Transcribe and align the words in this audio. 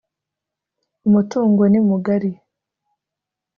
Umutungo 1.07 1.61
nimugari. 1.71 2.31